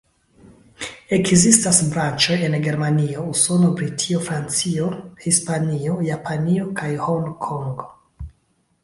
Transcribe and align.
Ekzistas 1.17 1.81
branĉoj 1.91 2.37
en 2.47 2.55
Germanio, 2.67 3.25
Usono, 3.33 3.69
Britio, 3.81 4.21
Francio, 4.29 4.89
Hispanio, 5.27 5.99
Japanio 6.09 6.67
kaj 6.81 6.91
Honkongo. 7.05 7.87